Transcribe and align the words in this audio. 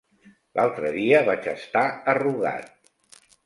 L'altre 0.59 0.89
dia 0.95 1.21
vaig 1.29 1.47
estar 1.53 1.85
a 2.15 2.19
Rugat. 2.23 2.93